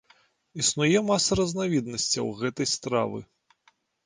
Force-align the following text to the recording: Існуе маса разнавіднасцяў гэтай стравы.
Існуе 0.61 1.01
маса 1.09 1.37
разнавіднасцяў 1.39 2.33
гэтай 2.41 2.67
стравы. 2.75 3.23